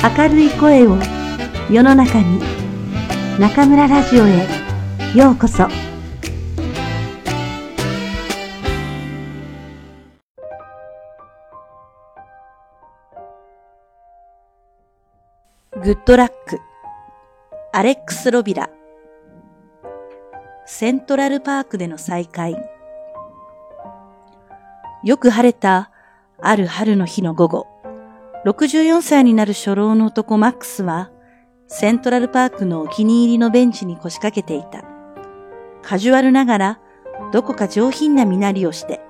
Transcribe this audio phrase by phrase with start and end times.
[0.00, 0.96] 明るい声を
[1.68, 2.40] 世の中に
[3.40, 4.46] 中村ラジオへ
[5.12, 5.66] ようこそ。
[15.82, 16.60] グッドラック。
[17.72, 18.70] アレックス・ロビラ。
[20.64, 22.56] セントラルパークでの再会。
[25.02, 25.90] よく晴れた
[26.40, 27.77] ある春の日の午後。
[28.44, 31.10] 64歳になる初老の男マックスは
[31.66, 34.84] セントラルパークのお気に入りのベンチに腰掛けていた。
[35.82, 36.80] カジュアルながら
[37.32, 39.00] どこか上品な身なりをして、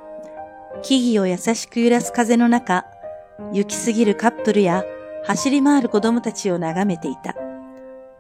[0.83, 2.87] 木々を優しく揺らす風の中、
[3.53, 4.85] 行き過ぎるカップルや
[5.25, 7.35] 走り回る子供たちを眺めていた。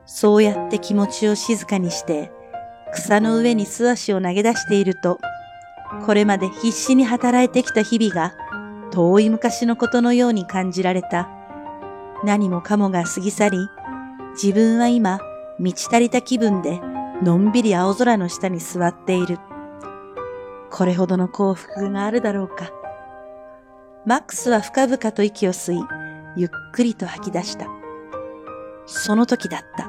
[0.05, 2.30] そうやって気持ちを静かにして、
[2.93, 5.19] 草の上に素足を投げ出していると、
[6.05, 8.35] これまで必死に働いてきた日々が
[8.91, 11.29] 遠い昔のことのように感じられた。
[12.24, 13.59] 何もかもが過ぎ去り、
[14.32, 15.21] 自分は今、
[15.59, 16.80] 満ち足りた気分で、
[17.23, 19.38] のんびり青空の下に座っている。
[20.71, 22.71] これほどの幸福があるだろうか。
[24.07, 25.85] マックスは深々と息を吸い、
[26.37, 27.66] ゆっくりと吐き出した。
[28.87, 29.88] その時だった。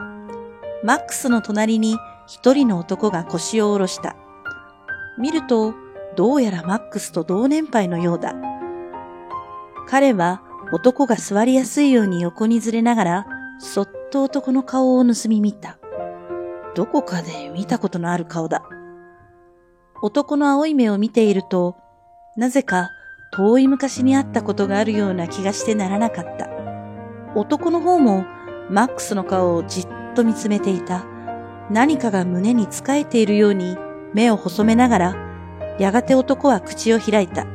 [0.84, 4.16] マックスの隣に一人の男が腰を下ろした。
[5.18, 5.74] 見ると、
[6.16, 8.34] どうやらマックスと同年配のようだ。
[9.90, 15.80] 彼は男が座りやすいように横にずれながら、そっと男の顔を盗み見た。
[16.76, 18.64] どこかで見たことのある顔だ。
[20.04, 21.76] 男の青い目を見ていると、
[22.38, 22.92] なぜか
[23.34, 26.50] 遠い昔にあったことがあるような気がしてならなかった。
[27.36, 28.26] 男の方も
[28.70, 31.04] マックスの顔をじっと見つめていた。
[31.72, 33.76] 何かが胸につかえているように
[34.14, 35.16] 目を細めながら、
[35.80, 37.48] やがて男は口を開いた。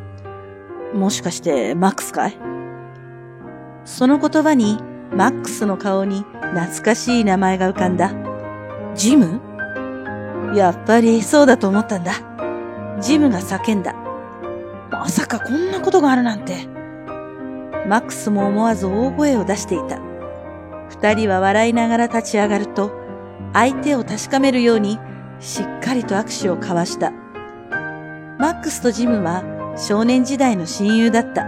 [0.95, 2.39] もしかしてマックスかい？
[3.85, 4.79] その言葉に
[5.13, 8.13] マックスの顔に懐かしい名前が浮かんだ。
[8.95, 9.41] ジム？
[10.55, 12.13] やっぱりそうだと思ったんだ。
[13.01, 13.95] ジムが叫んだ。
[14.91, 16.69] まさかこんなことがあるなんて。
[17.87, 19.99] マックスも思わず大声を出していた。
[20.89, 22.93] 二人は笑いながら立ち上がると、
[23.53, 24.99] 相手を確かめるように
[25.41, 27.11] しっかりと握手を交わした。
[28.39, 29.43] マックスとジムは
[29.77, 31.47] 少年時代の親友だった。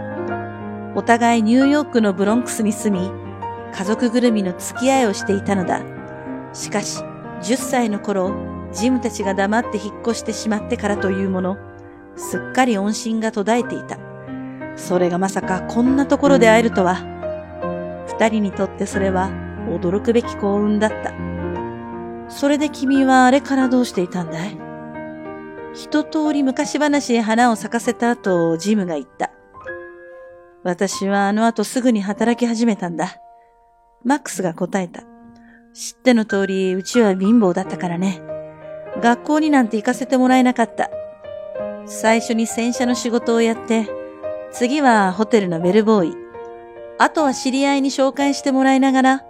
[0.94, 3.10] お互いニューヨークのブロンクスに住み、
[3.72, 5.82] 家族ぐるみの付き合いをしていたのだ。
[6.52, 7.02] しかし、
[7.42, 8.32] 10歳の頃、
[8.72, 11.56] ジムたちが黙って引っ越してしまってからというもの、
[12.16, 13.98] すっかり音信が途絶えていた。
[14.74, 16.96] それがまさかこんなところで会えるとは。
[18.08, 19.30] 二人にとってそれは
[19.68, 21.12] 驚くべき幸運だった。
[22.28, 24.65] それで君はあれからどうしていたんだい？
[25.76, 29.30] 一通り昔話へ花を咲かせた後、ジムが言った。
[30.64, 33.18] 私はあの後すぐに働き始めたんだ。
[34.02, 35.02] マックスが答えた。
[35.74, 38.22] 知っての通り、うちは貧乏だったからね。
[39.02, 40.88] 学校になんて行かせてもらえなかった。
[41.84, 43.86] 最初に洗車の仕事をやって、
[44.52, 46.16] 次はホテルのベルボーイ。
[46.98, 49.24] あとは知り合いに紹介してもらいながら、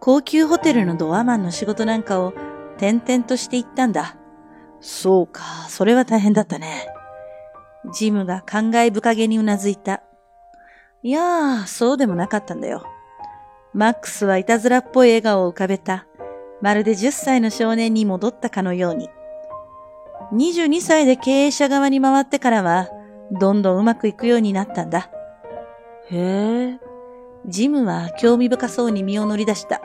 [0.00, 2.32] 高級ホテルのドアマンの仕事なんかを
[2.78, 4.16] 転々としていったんだ。
[4.86, 6.86] そうか、それは大変だったね。
[7.94, 10.02] ジムが感慨深げにうなずいた。
[11.02, 12.84] いやー、そうでもなかったんだよ。
[13.72, 16.06] マックスはいたずらっぽい笑顔を浮かべた。
[16.60, 19.08] まるで10歳の少年に戻ったかのように。
[20.34, 22.88] 22歳で経営者側に回ってからは、
[23.32, 25.10] どんどんうまくいくようになったんだ。
[26.10, 26.78] へえ。
[27.46, 29.80] ジムは興味深そうに身を乗り出した。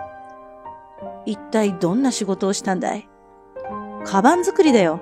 [1.26, 3.09] 一体どんな仕事をしたんだい？
[4.06, 5.02] カバン作りだよ。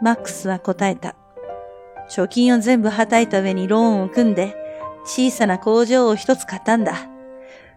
[0.00, 1.14] マックスは答えた。
[2.10, 4.56] 貯金を全部はたいた上にローンを組んで、
[5.04, 6.94] 小さな工場を一つ買ったんだ。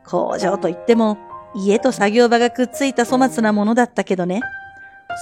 [0.05, 1.17] 工場といっても、
[1.55, 4.41] 家と作業場がくっついた粗末なものだったけどね。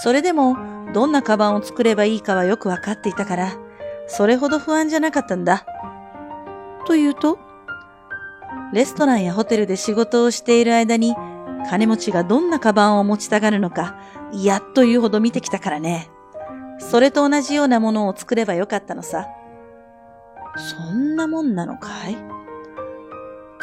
[0.02, 0.58] それでも、
[0.94, 3.54] どんなカバンを作ればいいかはよくわかっていたから、
[4.08, 5.66] それほど不安じゃなかったんだ。
[6.86, 7.40] というと、
[8.74, 11.16] レストランやホテルで仕事をしている間に、
[11.70, 13.96] 金持ちがどんなカバンを持ちたがるのか、
[14.34, 16.10] やっというほど見てきたからね。
[16.80, 19.28] それと同じようなものを作ればよかったのさ。
[20.56, 22.18] そんなもんなのかい？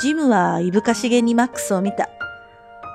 [0.00, 2.08] ジムはいぶかしげにマックスを見た。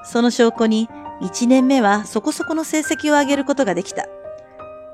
[0.04, 0.90] その証拠に
[1.22, 4.06] 一年目はそこそこの成績を上げることができた。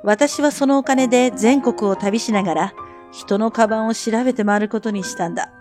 [0.03, 2.73] 私はそのお金で全国を旅しながら
[3.11, 5.51] 人のカバンを調べて回ることにしたんだ。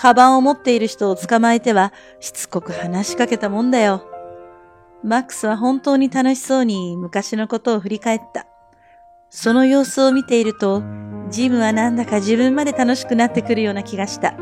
[0.00, 4.06] カバンを持っている人を捕まえてはしつこく話しかけたもんだよ。
[5.02, 8.46] マックスは本当に楽しそうに昔のことを振り返った。
[9.28, 10.84] その様子を見ていると、
[11.30, 14.36] ジムはなんだか自分まで楽しくなってくるような気がした。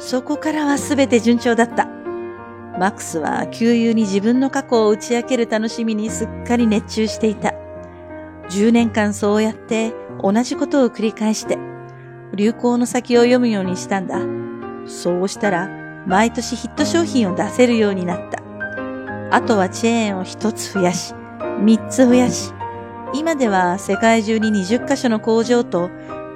[0.00, 1.86] そこからはすべて順調だった。
[2.76, 7.54] マックスは旧友に自分の過去を打ち明ける楽しみにすっかり熱中していた。
[8.50, 11.56] 10年間そうやって同じことを繰り返して、
[12.34, 14.35] 流行の先を読むようにしたんだ。
[14.86, 15.68] そうしたら、
[16.06, 18.42] 毎年ヒット商品を出せるようになった。
[19.30, 21.14] あとはチェーンを一つ増やし、
[21.60, 22.52] 三つ増やし、
[23.12, 25.88] 今では世界中に20カ所の工場と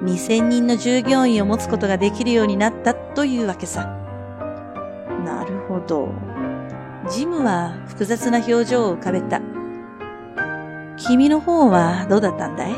[0.03, 3.97] 2000人の従業員を持つことができるようになったというわけさ。
[5.25, 6.09] なるほど。
[7.11, 9.41] ジムは複雑な表情を浮かべた。
[10.97, 12.75] 君の方はどうだったんだい？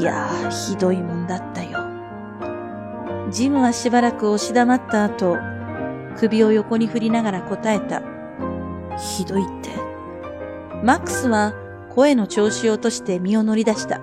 [0.00, 1.79] いや、ひどいもんだったよ。
[3.30, 5.36] ジムはしばらく押し黙った後、
[6.16, 8.02] 首を横に振りながら答えた。
[8.96, 9.70] ひどいって。
[10.82, 11.54] マックスは
[11.94, 14.00] 声の調子を落として身を乗り出した。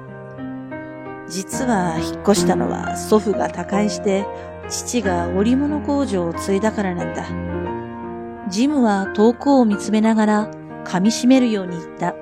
[1.27, 4.25] 実は引っ越したのは祖父が他界して
[4.69, 8.49] 父が織物工場を継いだからなんだ。
[8.49, 10.51] ジムは遠くを見つめながら
[10.85, 12.15] 噛み締めるように言った。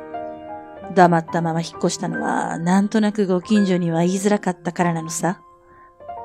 [0.96, 5.42] 黙ったまま引っ越したのはなんとなくご近所には言いづらかったからなのさ。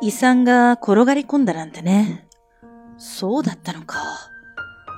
[0.03, 2.27] 遺産が転がり込んだなんてね。
[2.97, 3.99] そうだったのか。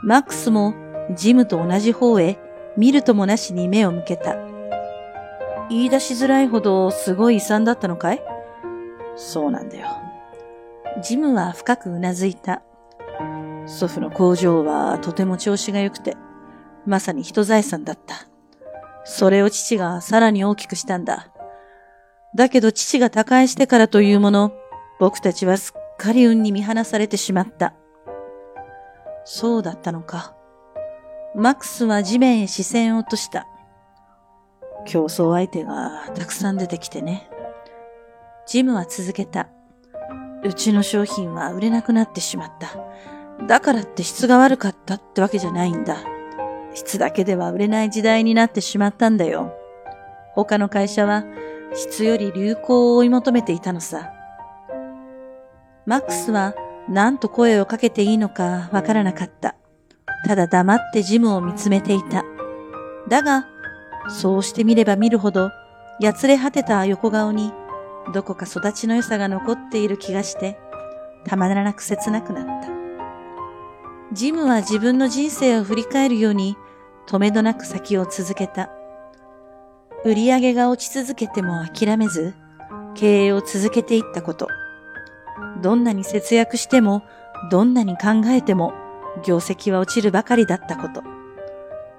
[0.05, 0.75] マックスも
[1.15, 2.39] ジムと同じ方へ
[2.77, 4.37] 見るともなしに目を向けた。
[5.69, 8.23] 言い出しづらいほどすごい遺産だったのかい？
[9.17, 9.89] そうなんだよ。
[11.03, 12.63] ジムは深くうなずいた。
[13.67, 16.17] 祖父の工場はとても調子が良くて、
[16.87, 18.27] まさに人財産だった。
[19.05, 21.33] それを父がさらに大きくしたんだ。
[22.35, 24.53] だけど父が他界してからというもの、
[24.99, 27.75] 僕たちはすっかり運に見放されてしまった。
[29.25, 30.35] そうだったのか。
[31.35, 33.47] マックスは地面へ視線を落とした。
[34.85, 37.29] 競争相手がたくさん出てきてね。
[38.47, 39.49] ジムは続けた。
[40.45, 43.47] うちの商品は売れなくなってしまった。
[43.47, 45.97] だからって質が悪かったってわけじゃないんだ。
[46.75, 49.53] 質だけでは売れない時代になってしまったんだよ。
[50.35, 51.25] 他の会社は
[51.75, 54.13] 質より流行を追い求めていたのさ。
[55.87, 56.55] マックスは
[56.89, 59.57] 何と声をかけていいのかわからなかった。
[60.27, 62.25] ただ黙ってジムを見つめていた。
[63.09, 63.47] だが、
[64.09, 65.51] そうしてみれば見るほど、
[66.01, 67.53] やつれ果てた横顔に、
[68.13, 70.59] どこか育ちの良さが残っている気がして、
[71.25, 72.69] たまらなく切なくなった。
[74.13, 76.57] ジムは自分の人生を振り返るように、
[77.09, 78.71] 止めどなく先を続けた。
[80.05, 82.35] 売り上げが落ち続けても諦めず、
[82.95, 84.49] 経営を続けていったこと。
[85.63, 87.03] どんなに節約しても、
[87.51, 88.73] どんなに考えても、
[89.25, 91.03] 業績は落ちるばかりだったこと。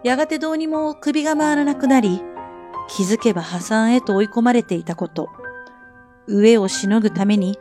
[0.04, 2.22] やがてどうにも首が回らなくなり、
[2.90, 5.30] 気づけば破産へと追い込まれていたこと。
[6.28, 7.58] 飢えをしのぐために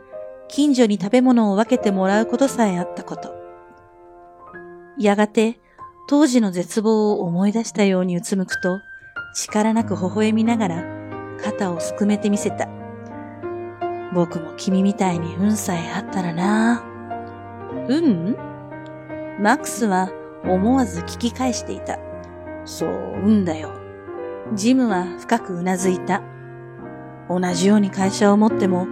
[0.47, 3.33] 近所に食べ物を分けてもらうことさえあったこと。
[4.97, 5.59] やがて
[6.07, 8.81] 当時の絶望を思い出したようにうつむくと、
[9.35, 10.83] 力なく微笑みながら
[11.41, 12.82] 肩をすくめてみせた。
[14.13, 16.83] 僕も君みたいに運さえあったらな。
[17.89, 18.35] 運
[19.39, 20.09] マックスは
[20.43, 21.97] 思わず聞き返していた。
[22.65, 22.89] そう、
[23.23, 23.71] 運だよ。
[24.53, 26.21] ジムは深くうなずいた。
[27.29, 28.87] 同じように会社を持っても、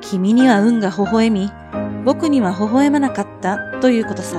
[0.00, 1.50] 君には運が微笑み、
[2.04, 4.38] 僕には微笑まなかったということさ。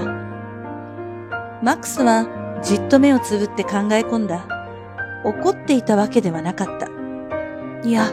[1.62, 4.48] マックスはじっと目をつぶって考え込んだ。
[5.24, 6.88] 怒っていたわけではなかった。
[7.88, 8.06] いや、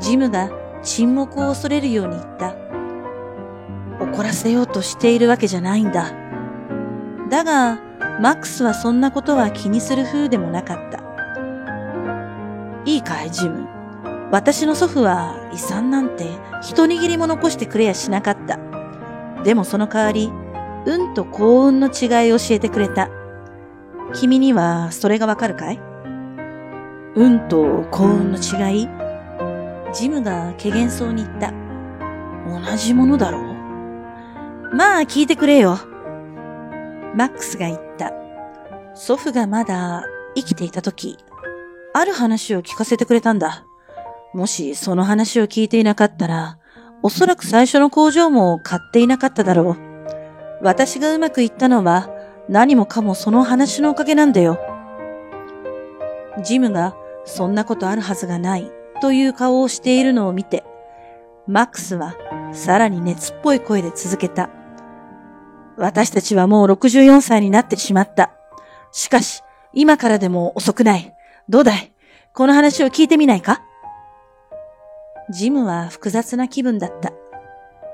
[0.00, 0.48] ジムが
[0.84, 2.54] 沈黙を恐れるように言った。
[4.00, 6.12] 怒らせようとしているわけじゃないんだ。
[7.30, 7.80] だが、
[8.20, 11.02] マックスはそんなことは気にする風でもなかった。
[12.84, 13.66] いいかい、ジム。
[14.30, 16.28] 私の祖父は遺産なんて
[16.62, 18.58] 一握りも残してくれやしなかった。
[19.42, 20.30] でもその代わり、
[20.86, 23.08] 運と幸運の違いを教えてくれた。
[24.12, 25.80] 君にはそれがわかるかい？
[27.16, 28.88] 運と幸運の違い？
[29.94, 31.52] ジムが怪げそうに言った。
[32.46, 34.74] 同じものだろう？
[34.74, 35.78] まあ聞いてくれよ。
[37.14, 38.12] マックスが言った。
[38.94, 41.16] 祖父がまだ生きていた時、
[41.92, 43.64] ある話を聞かせてくれたんだ。
[44.34, 46.58] もしその話を聞いていなかったら、
[47.02, 49.76] おそらく最初の工場も買っていなかっただろう。
[50.60, 52.10] 私がうまくいったのは
[52.48, 54.58] 何もかもその話のおかげなんだよ。
[56.42, 58.72] ジムがそんなことあるはずがない
[59.04, 60.64] という顔をしているのを見て、
[61.46, 62.16] マックスは
[62.54, 64.48] さらに熱っぽい声で続けた。
[65.76, 68.30] 私たちはもう64歳になってしまった。
[68.92, 69.42] しかし、
[69.74, 71.14] 今からでも遅くない。
[71.50, 71.92] どうだい？
[72.32, 73.60] この話を聞いてみないか？
[75.28, 77.12] ジムは複雑な気分だった。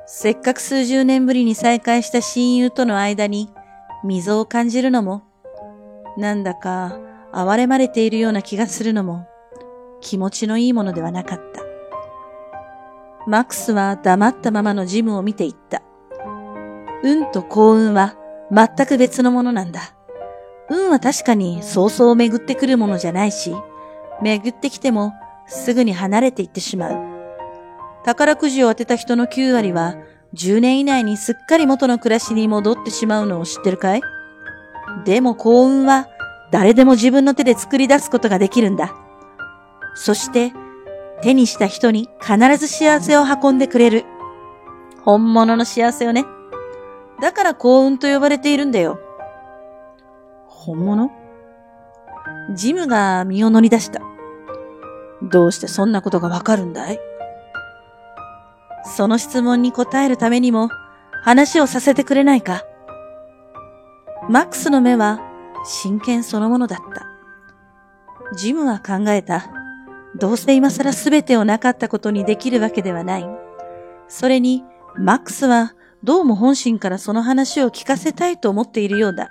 [0.06, 3.50] せっかく数十年ぶりに再会した親友との間に
[4.04, 5.24] 溝を感じるのも、
[6.16, 7.00] なんだか
[7.32, 9.26] 哀れまれているような気がするのも、
[10.00, 11.62] 気持ちのいいものではなかった。
[13.26, 15.82] マックスは黙ったままのジムを見ていった。
[17.02, 18.16] 運と幸運は
[18.50, 19.94] 全く別のものなんだ。
[20.70, 23.54] 運は確かにそうそう巡ってくるものじゃないし、
[24.22, 25.12] 巡ってきても
[25.46, 26.96] すぐに離れていってしまう。
[28.04, 29.96] 宝くじを当てた人の9割は
[30.34, 34.02] 10年以内にすっかり元の暮らしに戻ってしまうのを知ってるかい？
[35.04, 36.08] でも幸運は
[36.50, 38.94] 誰でも自分の手で作り出すことができるんだ。
[39.94, 40.52] そして
[41.22, 44.04] 手にした人に必ず幸せを運んでくれる。
[45.02, 46.24] 本物の幸せをね。
[47.20, 48.98] だから幸運と呼ばれているんだよ。
[50.46, 51.10] 本物？
[52.54, 54.00] ジムが身を乗り出した。
[55.22, 56.98] どうしてそんなことがわかるんだい？
[58.96, 60.70] その質問に答えるためにも
[61.22, 62.64] 話をさせてくれないか？
[64.30, 65.20] マックスの目は
[65.64, 67.06] 真剣そのものだった。
[68.36, 69.50] ジムは考えた。
[70.16, 73.28] どうせ今更全てをなかったことにできるわけではない。
[74.08, 74.64] それに、
[74.96, 79.30] マックスはどうも本心からその話を聞かせたいと思っているようだ。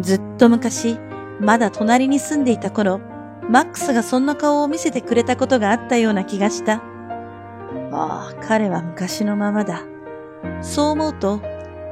[0.00, 0.98] ずっと昔、
[1.40, 3.00] まだ隣に住んでいた頃、
[3.50, 6.82] マックスがそんな顔を見せてくれたことがあったような気がした。
[7.92, 9.82] ああ、彼は昔のままだ。
[10.62, 11.40] そう思うと、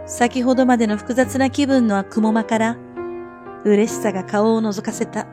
[0.07, 2.77] 先ほどまでの複雑な気分の雲間から、
[3.65, 5.27] 嬉しさが顔を覗かせた。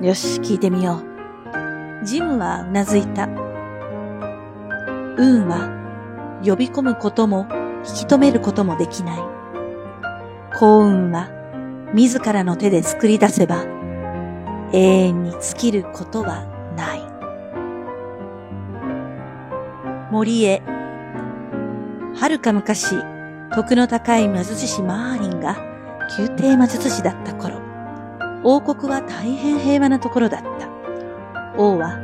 [0.00, 1.11] よし、聞いてみよう。
[2.04, 3.26] ジムはうなずいた。
[5.16, 5.68] 運は
[6.44, 7.46] 呼び込むことも
[7.88, 9.18] 引き止めることもできない。
[10.58, 11.28] 幸運は
[11.94, 13.64] 自らの手で作り出せば
[14.72, 16.44] 永遠に尽きることは
[16.76, 17.02] ない。
[20.10, 20.62] 森へ、
[22.14, 22.96] はるか昔、
[23.54, 25.56] 徳の高い魔術師マーリンが
[26.18, 27.60] 宮廷魔術師だった頃、
[28.44, 30.71] 王国は大変平和なところだった。
[31.56, 31.98] 王は、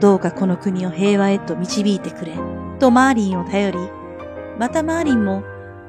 [0.00, 2.36] どうかこの国を平和へと導いてくれ、
[2.78, 3.78] とマーリンを頼り、
[4.58, 5.42] またマーリンも、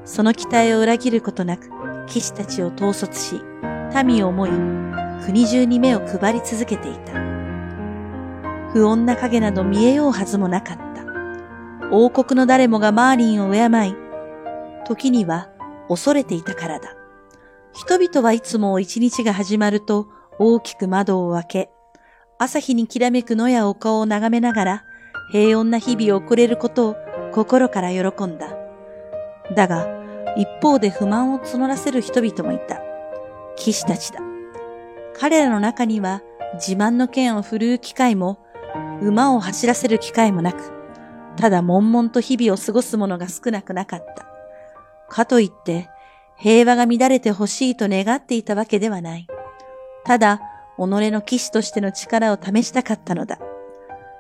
[0.06, 1.70] その期待を裏切ることなく、
[2.08, 3.42] 騎士たちを統率し、
[4.04, 4.50] 民を思い、
[5.26, 7.14] 国中に目を配り続けていた。
[8.72, 10.84] 不穏な影など見えようはずもなかった。
[11.92, 13.96] 王国の誰もがマーリンを敬い、
[14.86, 15.50] 時には
[15.88, 16.96] 恐れていたからだ。
[17.74, 20.08] 人々はいつも一日が始まると
[20.40, 21.73] 大きく窓を開け、
[22.44, 24.86] 朝日にきらめく野や丘を眺めながら
[25.32, 26.96] 平穏な日々を送れることを
[27.32, 28.54] 心から喜んだ。
[29.56, 29.88] だが、
[30.36, 32.82] 一方で不満を募らせる人々もいた。
[33.56, 34.20] 騎士たちだ。
[35.18, 36.22] 彼らの中には
[36.56, 38.40] 自慢の剣を振るう機会も、
[39.02, 40.74] 馬を走らせる機会もなく、
[41.38, 44.28] ただ悶々と日々を過ごす者が少なくなかった。
[45.08, 45.88] かといって、
[46.36, 49.28] 平和が乱れてほしいと願っていたわけではない。
[50.04, 50.42] ただ、
[50.78, 53.40] 己の騎士としての力を試したかったのだ。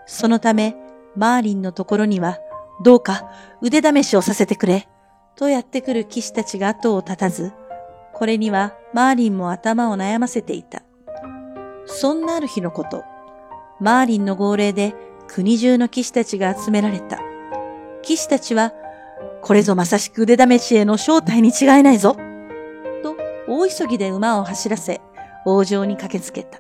[0.06, 0.76] そのため、
[1.16, 2.40] マーリンのところには、
[2.84, 3.30] どうか
[3.62, 4.88] 腕試しをさせてくれ、
[5.36, 7.54] とやってくる騎士たちが後を絶たず、
[8.14, 10.84] これにはマーリンも頭を悩ませていた。
[11.86, 13.04] そんなある日のこと、
[13.80, 14.96] マーリンの号令で
[15.28, 17.20] 国中の騎士たちが集められた。
[18.02, 18.74] 騎士たちは、
[19.42, 22.16] これぞまさしく腕試しへの正体に違いないぞ
[23.02, 23.16] と、
[23.48, 25.02] 大急ぎで馬を走らせ、
[25.46, 26.60] 王城に駆けつけた。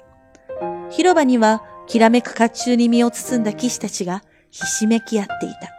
[0.89, 5.73] 広場には、きらめく甲冑に身を包んだ騎士たちがひしめき合っていた。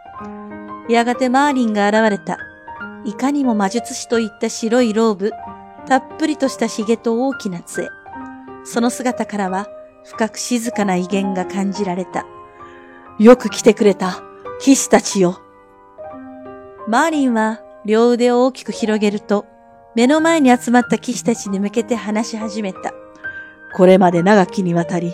[0.89, 2.37] やがてマーリンが現れた。
[3.05, 5.31] いかにも魔術師といった白いローブ、
[5.87, 7.89] たっぷりとした髭と大きな杖。
[8.63, 9.67] その姿からは
[10.03, 12.25] 深く静かな威厳が感じられた。
[13.19, 14.21] よく来てくれた、
[14.59, 15.39] 騎士たちよ。
[16.87, 19.45] マーリンは両腕を大きく広げると、
[19.95, 22.93] 目の前に集まった騎士たちに向けて話し始めた。
[23.75, 25.13] これまで長きにわたり、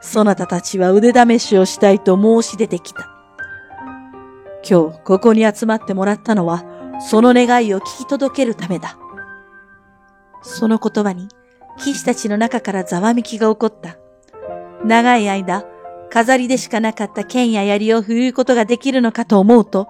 [0.00, 3.08] そなたたちは腕試しをしたいと申し出てきた。
[4.68, 6.64] 今日ここに集まってもらったのは、
[7.00, 8.98] その願いを聞き届けるためだ。
[10.42, 11.28] その言葉に、
[11.78, 13.96] 騎士たちの中からざわめきが起こった。
[14.84, 15.64] 長い間、
[16.10, 19.88] 飾りでしかなかった剣や槍を振るうことができるのかと思うと、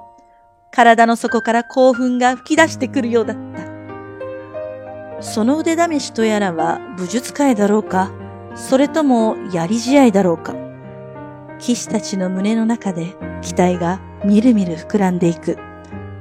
[0.70, 3.77] 体の底から興奮が吹き出してくるようだった。
[5.20, 8.12] その腕試しとやらは武術界だろうか、
[8.54, 10.54] それとも槍試合だろうか？
[11.58, 15.58] 騎士たちの胸の中で期待がみるみる膨らんでいく。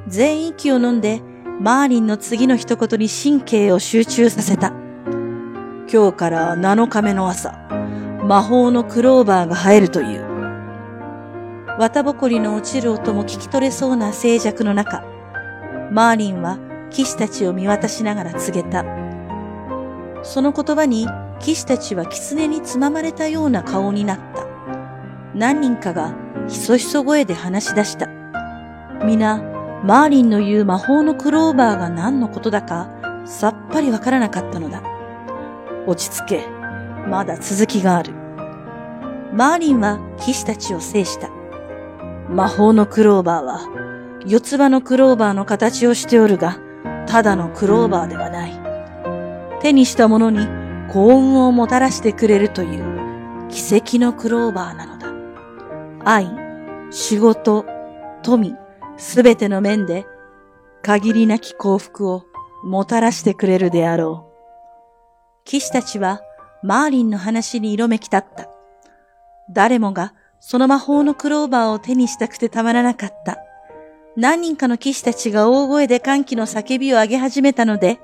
[0.08, 1.22] 全員息を飲んで、
[1.60, 4.74] マーリンの次の一言に神経を集中させた。
[5.92, 7.52] 今日から7日目の朝、
[8.24, 10.26] 魔法のクローバーが生えるという。
[11.78, 15.04] 綿ぼこりの落ちる音も聞き取れそうな静寂の中、
[15.92, 16.58] マーリンは
[16.90, 18.86] 騎士たちを見渡しながら告げた。
[20.24, 21.08] その言葉に
[21.40, 24.48] 騎士たちは狐につままれたような顔になった。
[25.34, 26.14] 何人かが
[26.48, 28.08] ひそひそ声で話し出した。
[29.06, 29.42] 皆、
[29.84, 32.90] マーリンの言う魔法のクローバーが何のことだか
[33.26, 34.82] さっぱりわからなかったのだ。
[35.86, 36.58] 落ち着け。
[37.08, 38.14] まだ続きがある。
[39.34, 41.30] マーリンは騎士たちを制した。
[42.30, 43.62] 魔法のクローバーは、
[44.26, 46.58] 四つ葉のクローバーの形をしておるが、
[47.08, 48.60] ただのクローバーではない。
[49.62, 50.48] 手にしたものに
[50.90, 55.08] 幸運をもたらしてくれるという奇跡のクローバーなのだ。
[56.06, 56.28] 愛、
[56.92, 57.66] 仕事、
[58.24, 58.56] 富、
[58.98, 60.06] すべての面で
[60.82, 62.26] 限りなき幸福を
[62.64, 65.44] もたらしてくれるであろう。
[65.46, 66.22] 騎士たちは
[66.64, 68.50] マーリンの話に色めき立った。
[69.50, 73.38] 誰もがその魔法のクローバーを手にしたくてたまらなかった。
[74.18, 78.00] 何人かの騎士たちが大声で歓喜の叫びを上げ始めたので、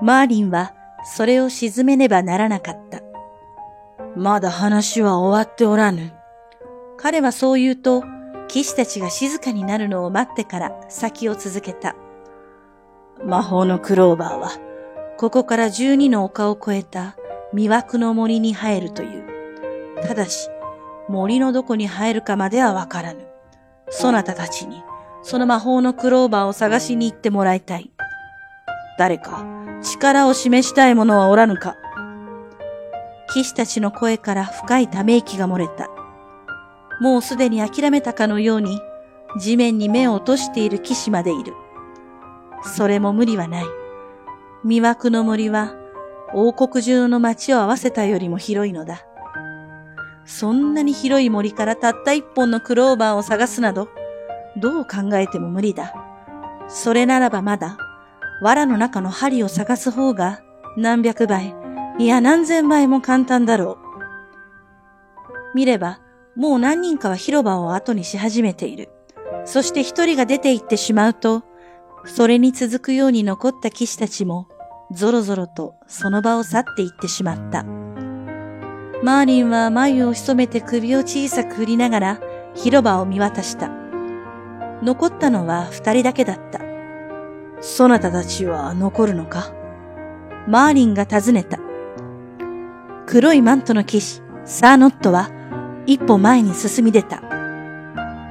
[0.00, 0.72] マーリンは
[1.04, 3.02] それを沈めねばならなかった。
[4.16, 6.14] まだ話は終わっておらぬ。
[6.96, 8.04] 彼はそう言うと、
[8.48, 11.94] 騎士たちが静かになるのを待ってから先を続けた。
[13.22, 14.50] 魔法のクローバーは、
[15.18, 17.16] ここから十二の丘を越えた
[17.52, 19.24] 魅惑の森に入るという。
[20.06, 20.48] ただし、
[21.06, 23.26] 森のどこに入るかまではわからぬ。
[23.90, 24.82] そなたたちに、
[25.22, 27.90] その魔法のクローバーを探しに行ってもらいたい。
[28.98, 29.44] 誰か、
[29.82, 31.76] 力を示したい者はおらぬか。
[33.32, 35.88] 騎士たちの声から深いため息が漏れた。
[37.00, 38.80] もうすでに諦めたかのように、
[39.38, 41.54] 地面に目を落としている騎士までいる。
[42.62, 43.64] それも無理はない。
[44.64, 45.74] 魅惑の森は、
[46.34, 49.04] 王国中の街を合わせたよりも広いのだ。
[50.24, 53.88] そんなに広い森からたった一本のクローバーを探すなど、
[54.56, 55.94] どう考えても無理だ。
[56.68, 57.78] それならばまだ、
[58.42, 60.40] 藁の中の針を探す方が
[60.76, 61.54] 何百倍、
[61.98, 63.78] いや何千倍も簡単だろ
[65.54, 65.56] う。
[65.56, 66.00] 見れば、
[66.34, 68.88] もう何人かは広場を後にし始めている。
[69.44, 71.42] そして一人が出て行ってしまうと、
[72.04, 74.48] それに続くように残った騎士たちも、
[74.92, 77.64] ぞろぞろとその場を去って行ってしまった。
[79.02, 82.20] マーリンは眉を潜めて首を小さく振りながら
[82.54, 83.81] 広場を見渡した。
[84.82, 86.60] 残ったのは二人だけだった。
[87.60, 89.52] そなたたちは残るのか？
[90.48, 91.60] マーリンが尋ねた。
[93.06, 95.30] 黒いマントの騎士、サーノットは
[95.86, 97.22] 一歩前に進み出た。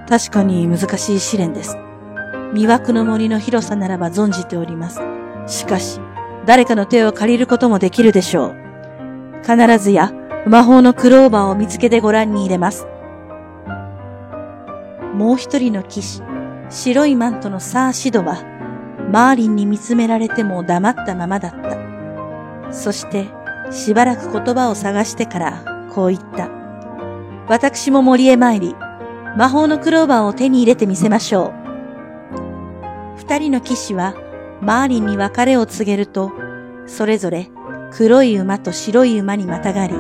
[0.10, 1.78] 確かに難しい試練です。
[2.54, 5.00] 魅惑の森の広さならば存じております。
[5.48, 6.02] しかし、
[6.46, 8.56] 誰かの手を借りることもできるでしょう。
[9.44, 10.12] 必ずや
[10.46, 12.88] 魔法のクローバーを見つけてご覧に入れます。
[15.14, 16.22] もう一人の騎士、
[16.72, 18.42] 白いマントのサーシドは、
[19.12, 22.74] マーリンに見つめられても黙ったままだった。
[22.74, 23.28] そして、
[23.72, 26.50] しばらく言葉を探してから、こう言った。
[27.50, 28.74] 私も森へ参り、
[29.38, 33.18] 魔法のクローバーを手に入れてみせましょう。
[33.18, 34.16] 二人の騎士は、
[34.62, 36.32] マーリンに別れを告げると、
[36.86, 37.50] それぞれ
[37.92, 39.96] 黒い馬と白い馬にまたがり、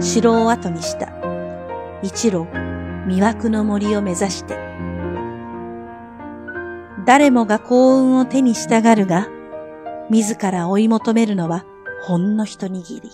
[0.00, 1.08] 城を後にした。
[2.02, 2.48] 一路、
[3.06, 4.65] 魅惑の森を目指して。
[7.06, 9.28] 誰もが幸運を手にしたがるが、
[10.10, 11.64] 自ら追い求めるのは
[12.02, 13.10] ほんの一握り。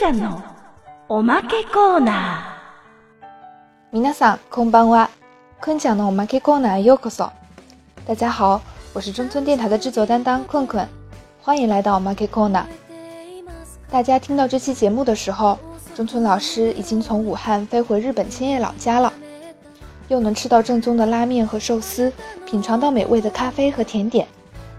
[0.00, 0.42] ちゃんの
[1.10, 3.26] おまけコーナー。
[3.92, 5.10] 皆さんこんばんは。
[5.60, 7.30] 坤讲的おまけコーナーようこそ。
[8.06, 8.62] 大家好，
[8.94, 10.88] 我是中村电台的制作担当困困，
[11.42, 12.64] 欢迎来到おまけコーナー。
[13.90, 15.58] 大家听到这期节目的时候，
[15.94, 19.12] 中村老师已经从武汉飞回日本千叶老家了，
[20.08, 22.10] 又能吃到正宗的拉面和寿司，
[22.46, 24.26] 品尝到美味的咖啡和甜点，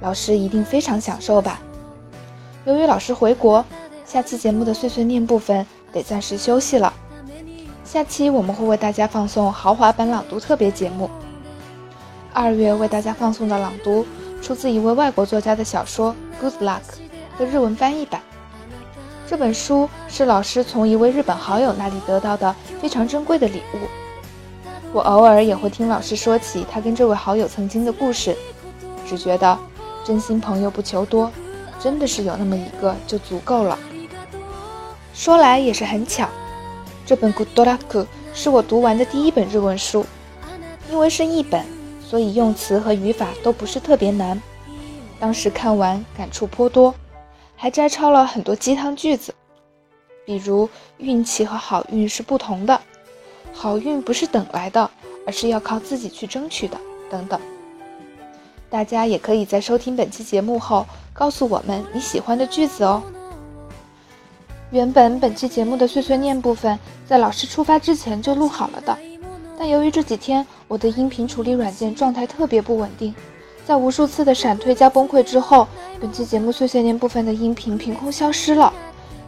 [0.01, 1.62] 老师一定非常享受吧。
[2.65, 3.63] 由于老师回国。
[4.07, 6.92] 下期节目的碎碎念部分得暂时休息了。
[7.85, 11.11] 下期我们会为大家放送豪华版朗读特别节目。
[12.33, 14.07] 二月为大家放送的朗读
[14.40, 16.81] 出自一位外国作家的小说《Good Luck》
[17.38, 18.23] 的日文翻译版。
[19.27, 23.79] 这本书是老师从一位日本好友那里得到的非常珍贵的礼物。
[24.92, 28.37] 我偶尔也会听老师说起他跟这位好友曾经的故事，
[29.05, 29.59] 只觉得
[30.05, 31.29] 真心朋友不求多，
[31.81, 33.77] 真的是有那么一个就足够了。
[35.16, 36.29] 说来也是很巧，
[37.07, 37.79] 这本《Good Luck》
[38.35, 40.05] 是我读完的第一本日文书，
[40.90, 41.64] 因为是译本，
[42.07, 44.40] 所以用词和语法都不是特别难。
[45.18, 46.94] 当时看完感触颇多。
[47.59, 49.35] 还摘抄了很多鸡汤句子，
[50.26, 52.79] 比如运气和好运是不同的，
[53.55, 54.90] 好运不是等来的，
[55.26, 56.76] 而是要靠自己去争取的，
[57.11, 57.40] 等等。
[58.68, 63.02] 大家也可以在收听本期节目后告诉我们你喜欢的句子哦。
[64.72, 66.76] 原本本期节目的碎碎念部分
[67.07, 68.98] 在老师出发之前就录好了的，
[69.57, 73.14] 但由于这几天我的音频处理软件状态特别不稳定。
[73.64, 75.68] 在无数次的闪退加崩溃之后，
[76.00, 78.72] 本期节目碎碎念部分的音频凭空消失了。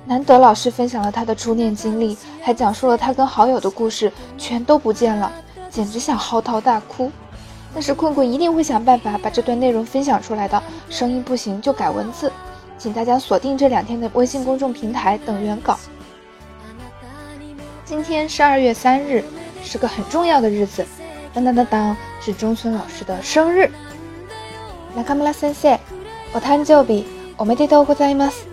[0.07, 5.31] 难得老师分享了他的初恋经历，还讲述了他跟好友的故事，全都不见了，
[5.71, 7.13] 简直想嚎啕大哭。
[7.73, 12.33] 但是困困一定会想办法把这段内容分享出来的，声音不行就改文字，
[12.78, 15.78] 请大家锁定这两天的微信公众平台等原稿。
[17.86, 19.24] 今天是二月三日，
[19.64, 20.86] 是个很重要的日子，
[21.34, 23.72] 当当当当，是中村老师的生日。
[24.96, 25.80] 中村先生、
[26.34, 27.06] お誕生日
[27.38, 28.48] おめでとうございます。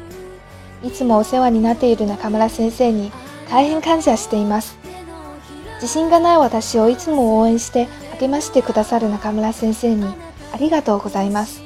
[0.83, 3.13] いつもお世話になっている中村先生に
[3.51, 4.79] 大変感謝しています。
[5.75, 10.05] 自信がない私をいつも応援して励ましてくださる中村先生に
[10.53, 11.64] ありがとうございます。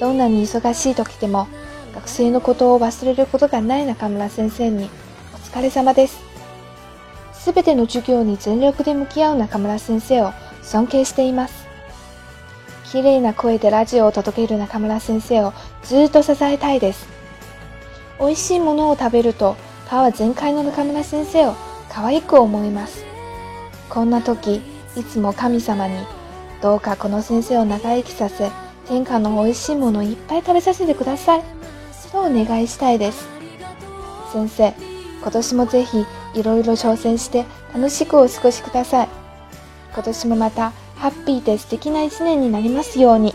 [0.00, 1.48] どんなに忙しい時でも
[1.94, 4.90] 学生のことを忘れることがない中村先生に
[5.32, 6.20] お疲れ様です。
[7.32, 10.32] すべての授業に全力で向き合う中村先生を
[10.62, 11.66] 尊敬しています。
[12.84, 17.08] 綺麗な声でラジオを届ける中村先生をずっと支えたいです。
[18.20, 19.56] 美味しいものを食べると
[19.88, 21.54] パワー全開の中村先生を
[21.88, 23.04] 可愛く思います。
[23.88, 24.60] こんな時、
[24.96, 25.94] いつも神様に
[26.60, 28.50] どうかこの先生を長生きさせ、
[28.88, 31.42] 天下の美味しいものをいっぱい食べさせてください。
[32.16, 33.28] とお願いしたいです。
[34.32, 34.74] 先生、
[35.20, 37.44] 今年もぜひいろいろ挑戦して
[37.74, 39.08] 楽しくお過ごしください。
[39.92, 43.34] 今年もまたハッピーで素敵な一年になりますように。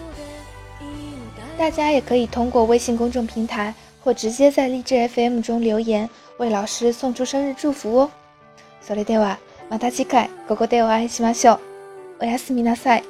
[1.60, 8.10] 大家也可以通过微信公众平台或直接在励志 FM 中留言，为老师送出生日祝福哦。
[8.82, 9.38] それでは
[9.70, 11.60] また次回ここでお会いしましょう。
[12.22, 13.04] おやすみなさい。